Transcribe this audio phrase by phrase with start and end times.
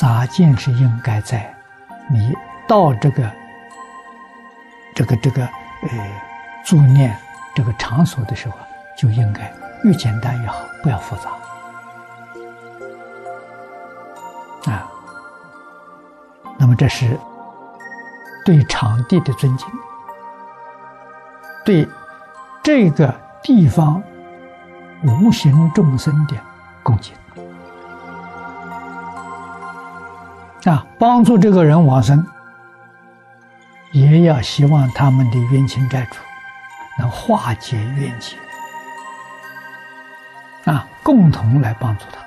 [0.00, 1.54] 洒净是应该在
[2.08, 2.34] 你
[2.66, 3.30] 到这个
[4.94, 5.90] 这个这个呃
[6.64, 7.14] 助念
[7.54, 8.56] 这个场所的时候，
[8.96, 9.52] 就应该
[9.84, 11.30] 越简单越好，不要复杂
[14.72, 14.90] 啊。
[16.56, 17.20] 那么这是
[18.42, 19.68] 对场地的尊敬，
[21.62, 21.86] 对
[22.62, 24.02] 这个地方
[25.02, 26.34] 无形众生的
[26.82, 27.14] 恭敬。
[30.64, 32.26] 啊，帮助这个人往生，
[33.92, 36.16] 也要希望他们的冤亲债主
[36.98, 38.36] 能化解冤结，
[40.70, 42.20] 啊，共同来帮助他。